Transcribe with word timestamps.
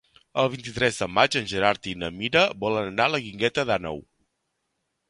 El 0.43 0.47
vint-i-tres 0.53 0.95
de 1.01 1.07
maig 1.17 1.37
en 1.41 1.45
Gerard 1.51 1.91
i 1.91 1.95
na 2.05 2.09
Mira 2.17 2.43
volen 2.65 2.91
anar 2.95 3.09
a 3.09 3.17
la 3.19 3.25
Guingueta 3.27 3.69
d'Àneu. 3.73 4.05